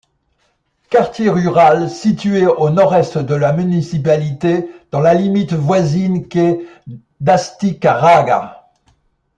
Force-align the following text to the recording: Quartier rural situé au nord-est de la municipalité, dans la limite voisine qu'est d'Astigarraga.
Quartier 0.89 1.29
rural 1.29 1.87
situé 1.87 2.47
au 2.47 2.71
nord-est 2.71 3.19
de 3.19 3.35
la 3.35 3.53
municipalité, 3.53 4.67
dans 4.89 4.99
la 4.99 5.13
limite 5.13 5.53
voisine 5.53 6.27
qu'est 6.27 6.65
d'Astigarraga. 7.19 8.65